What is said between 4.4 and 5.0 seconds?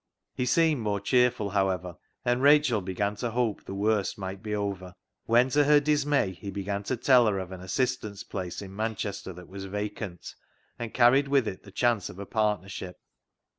be over;